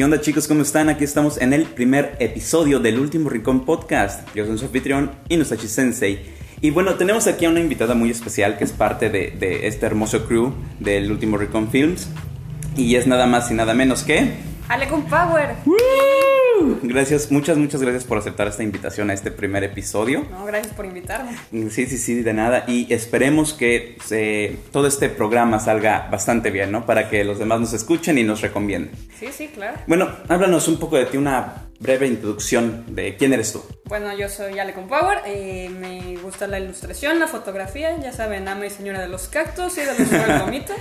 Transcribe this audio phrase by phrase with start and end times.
[0.00, 0.48] ¿Qué onda chicos?
[0.48, 0.88] ¿Cómo están?
[0.88, 4.26] Aquí estamos en el primer episodio del Último Rincón Podcast.
[4.34, 6.20] Yo soy su anfitrión, Inusachi Sensei.
[6.62, 9.84] Y bueno, tenemos aquí a una invitada muy especial que es parte de, de este
[9.84, 12.08] hermoso crew del Último Rincón Films.
[12.78, 14.36] Y es nada más y nada menos que...
[14.70, 15.56] Ale con Power.
[16.82, 20.26] Gracias, muchas, muchas gracias por aceptar esta invitación a este primer episodio.
[20.30, 21.32] No, gracias por invitarme.
[21.70, 22.64] Sí, sí, sí, de nada.
[22.66, 26.86] Y esperemos que se- todo este programa salga bastante bien, ¿no?
[26.86, 28.90] Para que los demás nos escuchen y nos recomienden.
[29.18, 29.78] Sí, sí, claro.
[29.86, 33.62] Bueno, háblanos un poco de ti, una breve introducción de quién eres tú.
[33.86, 35.18] Bueno, yo soy Ale con Power.
[35.26, 37.96] eh, me gusta la ilustración, la fotografía.
[38.00, 40.76] Ya saben, ama y señora de los cactus y de los bonitos.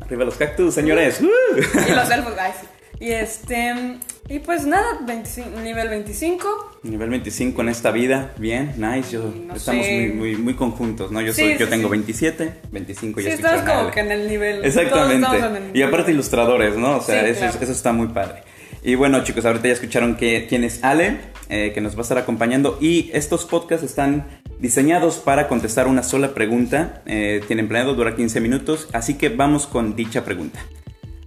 [0.00, 1.20] Arriba los cactus, señores.
[1.20, 1.28] ¡Uh!
[1.88, 2.66] y los elfos, ay, sí.
[3.02, 3.98] Y este.
[4.28, 6.78] Y pues nada, 25 nivel 25.
[6.84, 9.10] Nivel 25 en esta vida, bien, nice.
[9.10, 11.20] Yo, No estamos muy, muy, muy conjuntos, ¿no?
[11.20, 11.90] Yo, Sí, soy, yo tengo sí.
[11.90, 14.64] 27, 25 Sí, ya estamos escuché como que en el nivel.
[14.64, 15.20] Exactamente.
[15.20, 16.98] todos estamos en el Y aparte ilustradores, ¿no?
[16.98, 17.58] O sea, eso, claro.
[17.60, 18.44] eso está muy padre.
[18.84, 21.18] Y bueno, chicos, ahorita ya escucharon que, quién es Ale,
[21.48, 22.78] eh, que nos va a estar acompañando.
[22.80, 24.28] Y estos podcasts están
[24.60, 27.02] diseñados para contestar una sola pregunta.
[27.06, 30.60] Eh, tienen planeado durar 15 minutos, así que vamos con dicha pregunta.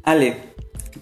[0.04, 0.56] Ale,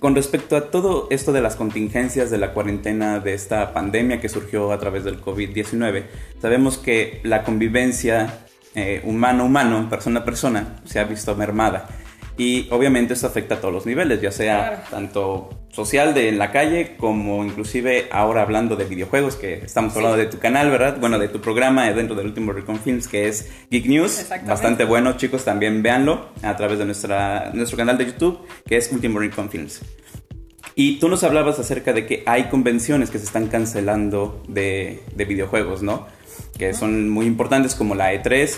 [0.04, 4.28] con respecto a todo esto de las contingencias de la cuarentena, de esta pandemia que
[4.28, 6.04] surgió a través del COVID-19,
[6.42, 8.44] sabemos que la convivencia
[8.76, 11.88] eh, humano-humano, persona-persona, se ha visto mermada.
[12.38, 14.84] Y obviamente esto afecta a todos los niveles, ya sea Claro.
[14.90, 20.00] tanto social de en la calle como inclusive ahora hablando de videojuegos, que estamos Sí.
[20.00, 20.98] hablando de tu canal, ¿verdad?
[21.00, 24.14] Bueno, de tu programa dentro del último Recon Films, que es Geek News.
[24.20, 24.50] Exactamente.
[24.50, 28.92] Bastante bueno, chicos, también véanlo a través de nuestra, nuestro canal de YouTube, que es
[28.92, 29.82] Último Recon Films.
[30.76, 35.26] Y tú nos hablabas acerca de que hay convenciones que se están cancelando de, de
[35.26, 36.08] videojuegos, ¿no?
[36.58, 38.58] Que son muy importantes como la E3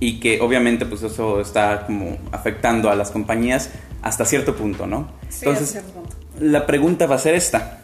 [0.00, 3.70] y que obviamente pues eso está como afectando a las compañías
[4.02, 5.10] hasta cierto punto, ¿no?
[5.28, 6.16] Sí, Entonces, a cierto punto.
[6.40, 7.82] la pregunta va a ser esta.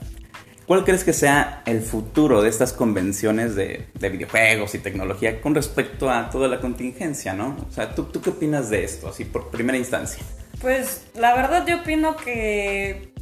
[0.67, 5.55] ¿Cuál crees que sea el futuro de estas convenciones de, de videojuegos y tecnología con
[5.55, 7.57] respecto a toda la contingencia, no?
[7.69, 10.25] O sea, ¿tú, ¿tú qué opinas de esto, así por primera instancia?
[10.63, 13.13] Pues la verdad yo opino que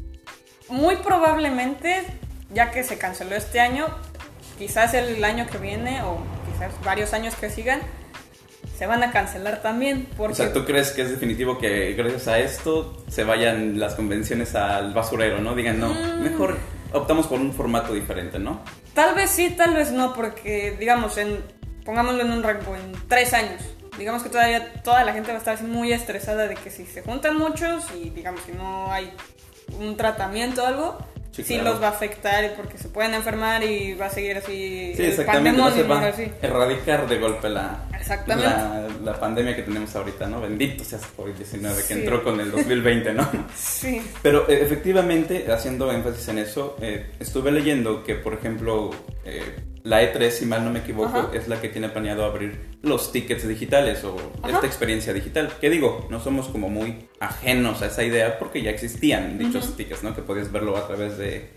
[0.68, 2.04] muy probablemente,
[2.54, 3.86] ya que se canceló este año,
[4.56, 6.18] quizás el año que viene o
[6.52, 7.80] quizás varios años que sigan,
[8.76, 10.06] se van a cancelar también.
[10.16, 13.94] Porque O sea, ¿tú crees que es definitivo que gracias a esto se vayan las
[13.94, 15.54] convenciones al basurero, no?
[15.54, 16.22] Digan, no, Mm.
[16.22, 16.58] mejor
[16.92, 18.60] optamos por un formato diferente, ¿no?
[18.94, 21.42] tal vez sí, tal vez no, porque digamos, en,
[21.84, 23.62] pongámoslo en un rango, en tres años.
[23.98, 26.84] Digamos que todavía toda la gente va a estar así muy estresada de que si
[26.86, 29.10] se juntan muchos y digamos que no hay
[29.80, 30.98] un tratamiento o algo,
[31.30, 31.70] Sí, sí, claro.
[31.70, 35.58] los va a afectar porque se pueden enfermar y va a seguir así Sí, exactamente.
[35.58, 36.12] No se va a
[36.42, 38.48] erradicar de golpe la, Exactamente.
[38.50, 40.40] la, la pandemia que tenemos ahorita, ¿no?
[40.40, 41.92] Bendito sea COVID-19 que Sí.
[41.94, 43.28] entró con el 2020, ¿no?
[43.56, 44.02] Sí.
[44.22, 48.90] Pero eh, efectivamente, haciendo énfasis en eso, eh, estuve leyendo que, por ejemplo,
[49.24, 49.42] eh,
[49.84, 51.30] la E3, si mal no me equivoco, Ajá.
[51.32, 54.54] es la que tiene planeado abrir los tickets digitales o Ajá.
[54.54, 55.52] esta experiencia digital.
[55.60, 60.02] Que digo, no somos como muy ajenos a esa idea porque ya existían dichos tickets,
[60.02, 60.14] ¿no?
[60.14, 61.50] Que podías verlo a través de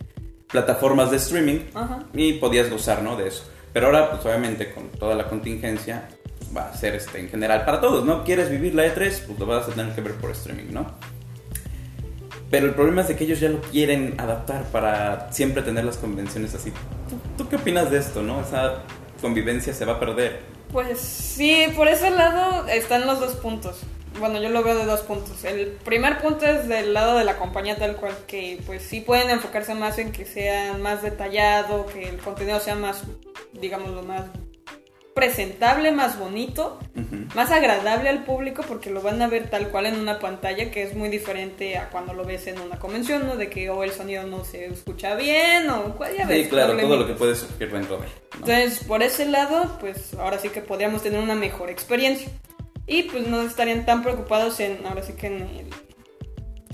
[0.47, 2.03] plataformas de streaming Ajá.
[2.13, 3.15] y podías gozar, ¿no?
[3.15, 3.43] De eso.
[3.73, 6.07] Pero ahora, pues obviamente, con toda la contingencia,
[6.55, 8.23] va a ser este, en general para todos, ¿no?
[8.23, 9.21] ¿Quieres vivir la E3?
[9.27, 10.87] Pues lo vas a tener que ver por streaming, ¿no?
[12.51, 15.97] Pero el problema es de que ellos ya lo quieren adaptar para siempre tener las
[15.97, 16.71] convenciones así.
[17.09, 18.41] ¿Tú, tú qué opinas de esto, no?
[18.41, 18.83] Esa
[19.21, 20.41] convivencia se va a perder.
[20.71, 23.81] Pues sí, por ese lado están los dos puntos.
[24.19, 25.43] Bueno, yo lo veo de dos puntos.
[25.43, 29.29] El primer punto es del lado de la compañía tal cual, que pues sí pueden
[29.29, 33.03] enfocarse más en que sea más detallado, que el contenido sea más,
[33.53, 34.23] digamos, lo más
[35.15, 36.77] presentable, más bonito,
[37.35, 40.83] más agradable al público porque lo van a ver tal cual en una pantalla que
[40.83, 43.37] es muy diferente a cuando lo ves en una convención, ¿no?
[43.37, 46.43] De que o el sonido no se escucha bien o cuál ya ves.
[46.43, 48.03] Sí, claro, todo lo que puede surgir dentro de.
[48.03, 48.45] ¿no?
[48.45, 52.29] Entonces, por ese lado, pues ahora sí que podríamos tener una mejor experiencia.
[52.85, 55.73] Y pues no estarían tan preocupados en, ahora sí que en el,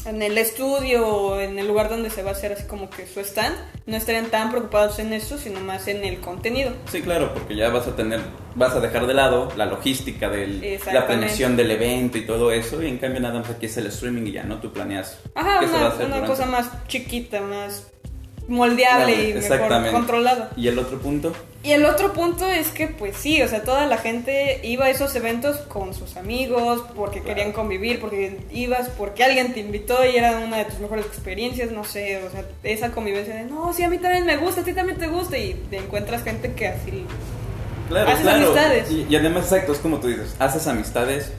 [0.06, 3.06] en el estudio o en el lugar donde se va a hacer así como que
[3.06, 3.56] su stand,
[3.86, 6.72] no estarían tan preocupados en eso, sino más en el contenido.
[6.92, 8.20] Sí, claro, porque ya vas a tener,
[8.56, 12.82] vas a dejar de lado la logística de la planeación del evento y todo eso,
[12.82, 14.60] y en cambio nada más aquí es el streaming y ya, ¿no?
[14.60, 17.88] Tú planeas Ajá, qué se va a una, hacer una durante- cosa más chiquita, más
[18.48, 20.50] moldeable Vale, y mejor controlada.
[20.58, 21.32] ¿Y el otro punto?
[21.64, 24.90] Y el otro punto es que, pues sí, o sea, toda la gente iba a
[24.90, 27.36] esos eventos con sus amigos, porque Claro.
[27.36, 31.70] querían convivir, porque ibas, porque alguien te invitó y era una de tus mejores experiencias,
[31.72, 34.64] no sé, o sea, esa convivencia de, no, sí, a mí también me gusta, a
[34.64, 37.06] ti también te gusta, y te encuentras gente que así...
[37.90, 38.38] Claro, Haces claro.
[38.46, 38.90] amistades.
[38.92, 41.32] Y, y además, exacto, es como tú dices, haces amistades,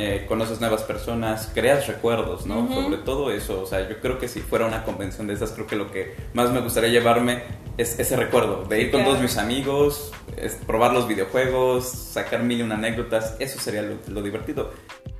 [0.00, 2.72] eh, conoces nuevas personas, creas recuerdos, ¿no?
[2.72, 5.66] Sobre todo eso, o sea, yo creo que si fuera una convención de esas, creo
[5.66, 7.42] que lo que más me gustaría llevarme
[7.76, 9.10] es ese recuerdo, de ir con Claro.
[9.16, 13.96] todos mis amigos, es probar los videojuegos, sacar mil y una anécdotas, eso sería lo,
[14.08, 14.70] lo divertido.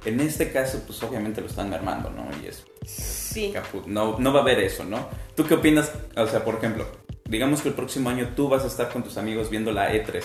[0.05, 2.25] En este caso, pues obviamente lo están armando, ¿no?
[2.43, 3.51] Y es Sí.
[3.53, 5.09] caput, no, no va a haber eso, ¿no?
[5.35, 5.93] ¿Tú qué opinas?
[6.17, 6.87] O sea, por ejemplo,
[7.29, 10.23] digamos que el próximo año tú vas a estar con tus amigos viendo la E3.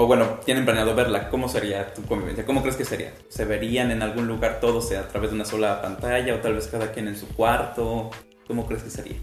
[0.00, 1.28] O bueno, tienen planeado verla.
[1.28, 2.46] ¿Cómo sería tu convivencia?
[2.46, 3.12] ¿Cómo crees que sería?
[3.28, 6.68] ¿Se verían en algún lugar todos a través de una sola pantalla o tal vez
[6.68, 8.08] cada quien en su cuarto?
[8.46, 9.16] ¿Cómo crees que sería?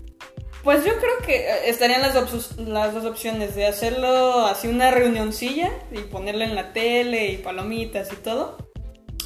[0.65, 2.13] Pues yo creo que eh, estarían las,
[2.57, 8.11] las dos opciones de hacerlo así una reunioncilla y ponerlo en la tele y palomitas
[8.11, 8.57] y todo.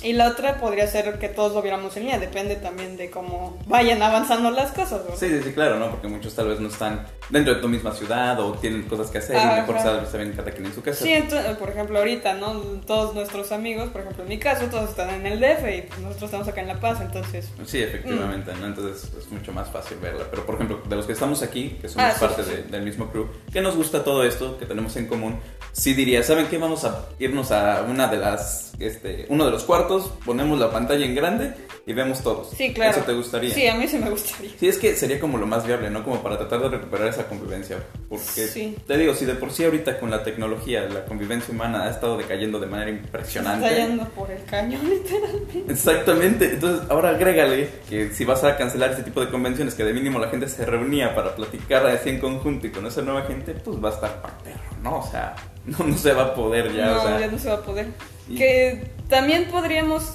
[0.01, 3.57] Y la otra podría ser que todos lo viéramos en línea, depende también de cómo
[3.67, 5.17] vayan avanzando las cosas, ¿verdad?
[5.19, 5.89] Sí, sí, sí, claro, ¿no?
[5.91, 9.17] Porque muchos tal vez no están dentro de tu misma ciudad o tienen cosas que
[9.17, 9.55] hacer y Ajá.
[9.61, 11.03] mejor vez se ven cada quien en su casa.
[11.03, 12.53] Sí, entonces, por ejemplo, ahorita, ¿no?
[12.87, 15.99] Todos nuestros amigos, por ejemplo, en mi caso, todos están en el DF y pues,
[15.99, 17.49] nosotros estamos acá en La Paz, entonces...
[17.65, 18.61] Sí, efectivamente, Mm.
[18.61, 18.67] ¿no?
[18.67, 20.25] Entonces es mucho más fácil verla.
[20.29, 22.63] Pero, por ejemplo, de los que estamos aquí, que somos Ah, sí, parte sí, de-
[22.63, 22.69] sí.
[22.71, 25.39] del mismo crew, que nos gusta todo esto, que tenemos en común,
[25.71, 26.57] sí diría, ¿saben qué?
[26.57, 31.05] Vamos a irnos a una de las, este, uno de los cuartos, ponemos la pantalla
[31.05, 31.53] en grande
[31.85, 32.49] y vemos todos.
[32.55, 32.91] Sí, claro.
[32.91, 33.53] ¿Eso te gustaría?
[33.53, 34.51] Sí, a mí sí me gustaría.
[34.59, 36.03] Sí, es que sería como lo más viable, ¿no?
[36.03, 37.77] Como para tratar de recuperar esa convivencia.
[38.07, 38.75] Porque, Sí.
[38.87, 42.17] te digo, si de por sí ahorita con la tecnología, la convivencia humana ha estado
[42.17, 43.67] decayendo de manera impresionante.
[43.67, 45.71] Está yendo por el cañón, literalmente.
[45.71, 49.93] Exactamente, entonces ahora agrégale que si vas a cancelar ese tipo de convenciones que de
[49.93, 53.53] mínimo la gente se reunía para platicar así en conjunto y con esa nueva gente,
[53.53, 54.99] pues va a estar pa' perro, ¿no?
[54.99, 55.35] O sea,
[55.65, 57.19] no, no se va a poder ya, no, o sea.
[57.19, 57.87] ya no se va a poder.
[58.27, 60.13] y- Que también podríamos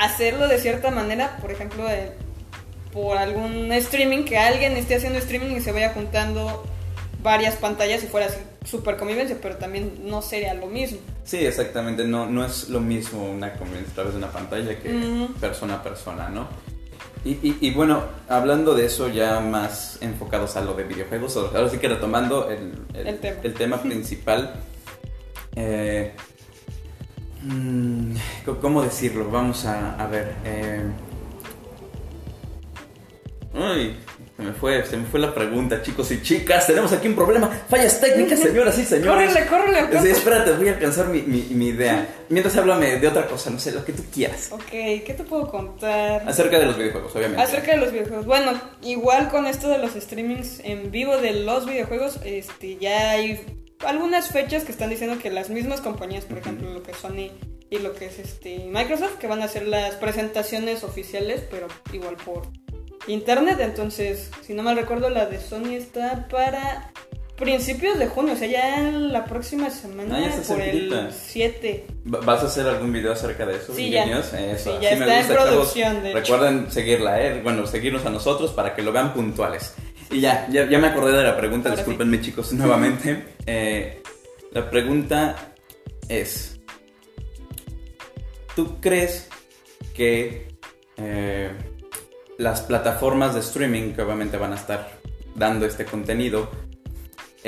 [0.00, 2.12] hacerlo de cierta manera, por ejemplo, eh,
[2.92, 6.64] por algún streaming, que alguien esté haciendo streaming y se vaya juntando
[7.22, 10.98] varias pantallas y fuera así super convivencia, pero también no sería lo mismo.
[11.24, 14.94] Sí, exactamente, no, no es lo mismo una convivencia a través de una pantalla que
[14.94, 15.34] Ujú.
[15.34, 16.48] persona a persona, ¿no?
[17.26, 21.68] Y, y- y bueno, hablando de eso ya más enfocados a lo de videojuegos, ahora
[21.68, 23.36] sí que retomando el, El tema.
[23.42, 24.54] el tema principal,
[25.56, 26.14] eh,
[27.42, 28.14] mm,
[28.60, 29.28] ¿cómo decirlo?
[29.30, 30.34] Vamos a, a ver.
[30.44, 30.82] eh,
[33.54, 33.96] Uy,
[34.36, 36.66] se me fue, se me fue la pregunta, chicos y chicas.
[36.66, 37.48] Tenemos aquí un problema.
[37.68, 39.30] Fallas técnicas, señoras y señores.
[39.32, 39.46] Córrele,
[39.86, 42.06] córrele, Sí, espérate, voy a alcanzar mi, mi- mi idea.
[42.28, 44.48] Mientras háblame de otra cosa, no sé, lo que tú quieras.
[44.52, 46.28] Ok, ¿qué te puedo contar?
[46.28, 47.42] Acerca de los videojuegos, obviamente.
[47.42, 48.26] Acerca de los videojuegos.
[48.26, 48.52] Bueno,
[48.82, 53.40] igual con esto de los streamings en vivo de los videojuegos, este, ya hay
[53.86, 57.30] algunas fechas que están diciendo que las mismas compañías, por ejemplo, lo que es Sony
[57.70, 62.16] y lo que es este Microsoft, que van a hacer las presentaciones oficiales, pero igual
[62.24, 62.42] por
[63.06, 63.58] internet.
[63.60, 66.92] Entonces, si no mal recuerdo, la de Sony está para
[67.36, 71.00] principios de junio, o sea, ya la próxima semana, Ah, ya por cerquita.
[71.08, 71.86] el 7.
[72.12, 73.74] Va- ¿Vas a hacer algún video acerca de eso?
[73.74, 74.04] Sí, ya.
[74.04, 74.32] ingenios?
[74.32, 75.50] Eso, Sí, ya está en gusta, chavos.
[75.50, 76.16] producción, hecho.
[76.18, 77.40] Recuerden seguirla, ¿eh?
[77.42, 79.74] Bueno, seguirnos a nosotros para que lo vean puntuales.
[80.10, 81.90] Y ya, ya, ya me acordé de la pregunta, Ahora sí.
[81.90, 83.24] discúlpenme chicos nuevamente.
[83.48, 84.02] Eh,
[84.52, 85.36] la pregunta
[86.08, 86.58] es,
[88.54, 89.28] ¿tú crees
[89.94, 90.48] que
[90.96, 91.50] eh,
[92.38, 94.90] las plataformas de streaming que obviamente van a estar
[95.34, 96.50] dando este contenido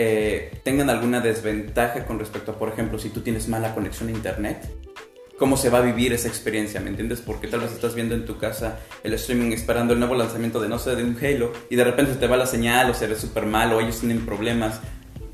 [0.01, 4.13] eh, tengan alguna desventaja con respecto a, por ejemplo, si tú tienes mala conexión a
[4.13, 4.71] internet?
[5.37, 6.81] ¿Cómo se va a vivir esa experiencia?
[6.81, 7.21] ¿Me entiendes?
[7.21, 10.69] Porque tal vez estás viendo en tu casa el streaming esperando el nuevo lanzamiento de,
[10.69, 13.17] no sé, de un Halo y de repente te va la señal o se ve
[13.17, 14.81] súper mal o ellos tienen problemas.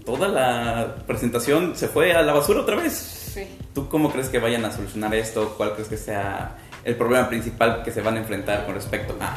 [0.06, 2.94] Toda la presentación se fue a la basura otra vez.
[3.34, 3.46] Sí.
[3.75, 5.56] ¿Tú cómo crees que vayan a solucionar esto?
[5.58, 9.36] ¿Cuál crees que sea el problema principal que se van a enfrentar con respecto a...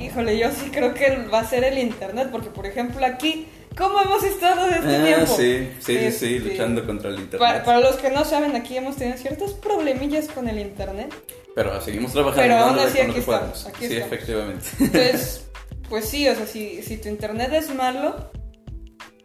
[0.00, 3.98] Híjole, yo sí creo que va a ser el internet, porque por ejemplo aquí, ¿cómo
[4.00, 5.36] hemos estado desde este Ah, tiempo?
[5.36, 7.38] sí, sí, sí, sí, Este, luchando contra el internet.
[7.40, 11.14] Para, para los que no saben, aquí hemos tenido ciertos problemillas con el internet.
[11.54, 12.42] Pero seguimos trabajando.
[12.42, 14.12] Pero aún así aquí estamos, aquí sí, estamos.
[14.12, 14.66] efectivamente.
[14.78, 15.46] Entonces,
[15.88, 18.30] pues sí, o sea, si, si tu internet es malo,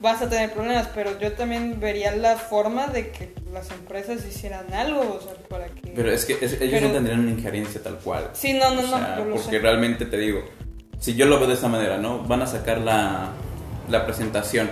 [0.02, 4.74] vas a tener problemas, pero yo también vería la forma de que las empresas hicieran
[4.74, 5.92] algo, o sea, para que...
[5.96, 8.30] Pero es que es- ellos Pero- no tendrían una injerencia tal cual.
[8.34, 9.60] Sí, no, no, O no, sea, lo porque sé.
[9.60, 10.44] realmente te digo,
[11.00, 12.20] si yo lo veo de esta manera, ¿no?
[12.24, 13.30] Van a sacar la,
[13.90, 14.70] la presentación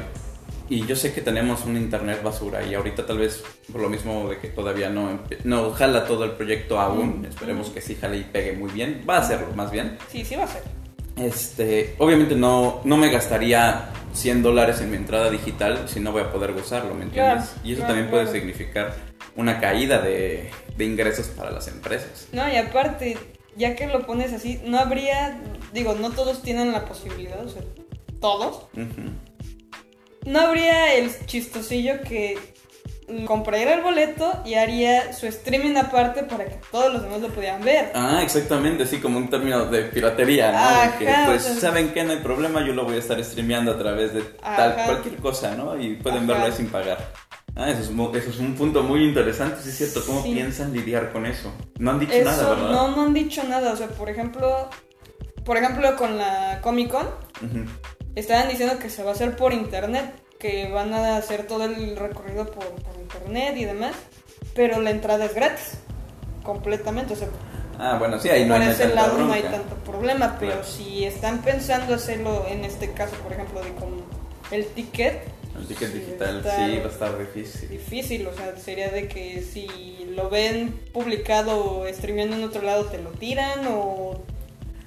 [0.69, 4.29] y yo sé que tenemos un internet basura y ahorita tal vez por lo mismo
[4.29, 7.25] de que todavía no, no jala todo el proyecto aún, Mm.
[7.25, 9.97] esperemos que sí jale y pegue muy bien, va a hacerlo más bien.
[10.11, 10.61] Sí, sí va a ser.
[11.17, 16.23] Este, obviamente no, no me gastaría 100 dólares en mi entrada digital si no voy
[16.23, 17.49] a poder gozarlo, ¿me entiendes?
[17.49, 18.39] Claro, y eso claro, también puede claro.
[18.39, 18.95] significar
[19.35, 22.27] una caída de, de ingresos para las empresas.
[22.31, 23.17] No, y aparte,
[23.55, 25.39] ya que lo pones así, no habría,
[25.73, 27.61] digo, no todos tienen la posibilidad, o sea,
[28.19, 28.67] todos.
[30.25, 32.37] No habría el chistosillo que
[33.25, 37.63] compraría el boleto y haría su streaming aparte para que todos los demás lo pudieran
[37.63, 37.91] ver.
[37.95, 40.57] Ah, exactamente, así como un término de piratería, ¿no?
[40.57, 43.23] Ajá, que, pues, o sea- ¿saben que No hay problema, yo lo voy a estar
[43.23, 44.85] streameando a través de tal, Ajá.
[44.85, 45.79] cualquier cosa, ¿no?
[45.79, 46.27] Y pueden Ajá.
[46.27, 46.97] verlo ahí sin pagar.
[47.55, 47.89] Ah, eso es,
[48.21, 50.03] eso es un punto muy interesante, sí es cierto.
[50.05, 50.33] ¿Cómo Sí.
[50.33, 51.51] piensan lidiar con eso?
[51.77, 52.71] No han dicho Eso nada, ¿verdad?
[52.71, 53.73] no, no han dicho nada.
[53.73, 54.69] O sea, por ejemplo,
[55.43, 57.65] por ejemplo con la Comic Con, Ujú.
[58.15, 60.05] estaban diciendo que se va a hacer por internet,
[60.39, 63.93] que van a hacer todo el recorrido por, por internet y demás,
[64.55, 65.73] pero la entrada es gratis,
[66.43, 67.13] completamente.
[67.13, 67.27] O sea,
[67.81, 70.67] Ah, bueno, sí, ahí no por hay ese lado no hay tanto problema, pero Claro.
[70.67, 74.03] si están pensando hacerlo en este caso, por ejemplo, de con
[74.51, 75.21] el ticket,
[75.57, 77.69] El ticket Sí, digital, sí, va a estar difícil.
[77.69, 79.67] difícil, o sea, sería de que si
[80.13, 84.21] lo ven publicado o streameando en otro lado, te lo tiran o...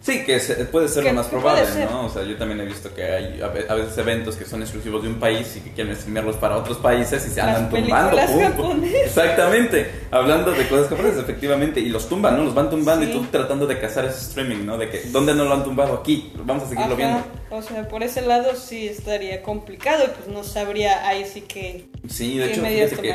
[0.03, 1.63] Sí, que se- puede ser Que- lo más probable.
[1.89, 2.07] ¿no?
[2.07, 4.61] O sea, yo también he visto que hay a ve- a veces eventos que son
[4.61, 7.71] exclusivos de un país y que quieren streamearlos para otros países y se Las andan
[7.71, 8.17] tumbando.
[8.17, 9.01] japonesas.
[9.07, 9.91] Exactamente.
[10.11, 11.79] Hablando de cosas japonesas, efectivamente.
[11.81, 12.45] Y los tumban, ¿no?
[12.45, 14.77] Los van tumbando y tú tratando de cazar ese streaming, ¿no?
[14.77, 15.95] De que, ¿dónde no lo han tumbado?
[15.95, 16.33] Aquí.
[16.45, 17.23] Vamos a seguirlo Ajá, viendo.
[17.51, 21.87] O sea, por ese lado sí estaría complicado y pues no sabría ahí sí que...
[22.09, 22.69] Sí, de ¿Qué hecho, que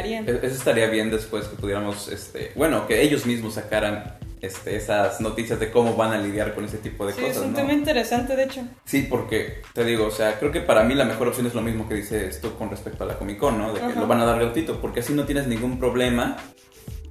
[0.06, 5.20] e- eso estaría bien después que pudiéramos, este, bueno, que ellos mismos sacaran este, esas
[5.22, 7.58] noticias de cómo van a lidiar con ese tipo de Sí, es cosas, un ¿no?
[7.58, 8.62] tema interesante de hecho.
[8.86, 11.62] Sí, porque te digo, o sea, creo que para mí la mejor opción es lo
[11.62, 13.74] mismo que dice esto con respecto a la Comic Con, ¿no?
[13.74, 14.00] De que Ajá.
[14.00, 16.38] lo van a dar gratuito, porque así no tienes ningún problema.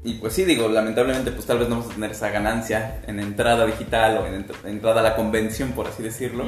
[0.05, 3.19] Y pues sí, digo, lamentablemente, pues tal vez no vamos a tener esa ganancia en
[3.19, 6.45] entrada digital o en ent- entrada a la convención, por así decirlo.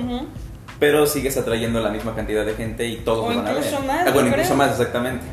[0.79, 3.65] Pero sigues atrayendo la misma cantidad de gente y todos O lo van a ver.
[3.85, 4.57] más, Ah, bueno, incluso creo.
[4.59, 5.25] más, exactamente.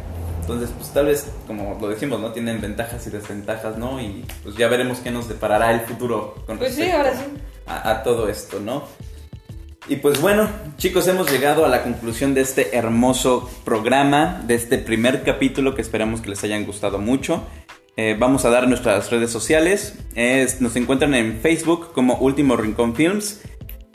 [0.46, 2.32] Entonces, pues tal vez, como lo decimos, ¿no?
[2.32, 4.00] Tienen ventajas y desventajas, ¿no?
[4.00, 7.26] Y pues ya veremos qué nos deparará el futuro con Pues sí, respecto ahora sí.
[7.66, 8.84] a, a todo esto, ¿no?
[9.88, 10.48] Y pues bueno,
[10.78, 15.82] chicos, hemos llegado a la conclusión de este hermoso programa, de este primer capítulo que
[15.82, 17.44] esperamos que les hayan gustado mucho.
[17.98, 19.96] Eh, vamos a dar nuestras redes sociales.
[20.16, 23.42] Es- nos encuentran en Facebook como Último Rincón Films.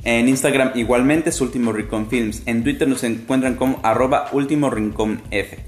[0.02, 2.42] En Instagram igualmente es Último Rincón Films.
[2.46, 5.58] En Twitter nos encuentran como arroba Último Rincón F.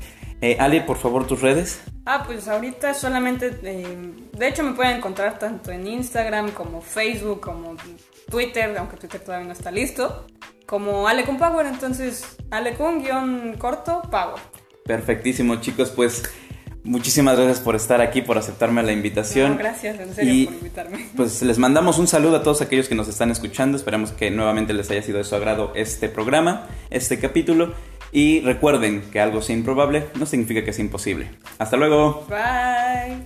[0.43, 1.81] Eh, Ali, por favor, tus redes.
[2.05, 3.87] Ah, pues ahorita solamente, eh,
[4.33, 7.77] de hecho me pueden encontrar tanto en Instagram como Facebook, como
[8.29, 10.27] Twitter, aunque Twitter todavía no está listo,
[10.67, 14.41] como Alecun Power, entonces Alecun guion corto Power.
[14.85, 16.25] Perfectísimo, chicos, pues
[16.83, 19.53] muchísimas gracias por estar aquí, por aceptarme la invitación.
[19.53, 21.09] No, gracias, en serio, Y- por invitarme.
[21.17, 23.77] Pues les mandamos un saludo a todos aquellos que nos están escuchando.
[23.77, 27.75] Esperamos que nuevamente les haya sido de su agrado este programa, este capítulo.
[28.13, 31.31] Y recuerden que algo sea improbable no significa que sea imposible.
[31.59, 32.27] Hasta luego.
[32.29, 33.25] Bye.